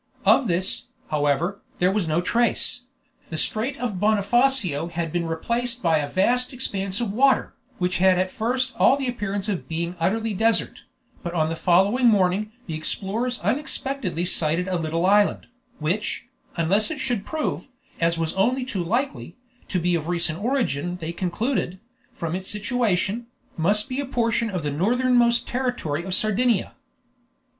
Of 0.25 0.47
this, 0.47 0.85
however, 1.11 1.61
there 1.77 1.91
was 1.91 2.07
now 2.07 2.15
no 2.15 2.21
trace; 2.21 2.85
the 3.29 3.37
Strait 3.37 3.77
of 3.77 3.99
Bonifacio 3.99 4.87
had 4.87 5.11
been 5.13 5.27
replaced 5.27 5.83
by 5.83 5.99
a 5.99 6.09
vast 6.09 6.53
expanse 6.53 6.99
of 6.99 7.13
water, 7.13 7.53
which 7.77 7.99
had 7.99 8.17
at 8.17 8.31
first 8.31 8.73
all 8.77 8.97
the 8.97 9.07
appearance 9.07 9.47
of 9.47 9.67
being 9.69 9.95
utterly 9.99 10.33
desert; 10.33 10.85
but 11.21 11.35
on 11.35 11.49
the 11.49 11.55
following 11.55 12.07
morning 12.07 12.51
the 12.65 12.73
explorers 12.73 13.37
unexpectedly 13.41 14.25
sighted 14.25 14.67
a 14.67 14.79
little 14.79 15.05
island, 15.05 15.45
which, 15.77 16.25
unless 16.57 16.89
it 16.89 16.99
should 16.99 17.23
prove, 17.23 17.67
as 17.99 18.17
was 18.17 18.33
only 18.33 18.65
too 18.65 18.83
likely, 18.83 19.35
to 19.67 19.79
be 19.79 19.93
of 19.93 20.07
recent 20.07 20.43
origin 20.43 20.97
they 20.99 21.11
concluded, 21.11 21.77
from 22.11 22.33
its 22.33 22.49
situation, 22.49 23.27
must 23.55 23.87
be 23.87 23.99
a 23.99 24.05
portion 24.07 24.49
of 24.49 24.63
the 24.63 24.71
northernmost 24.71 25.47
territory 25.47 26.03
of 26.03 26.15
Sardinia. 26.15 26.73